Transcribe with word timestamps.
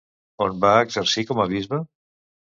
On 0.45 0.53
va 0.63 0.71
exercir 0.85 1.25
com 1.31 1.41
a 1.43 1.45
bisbe? 1.51 1.81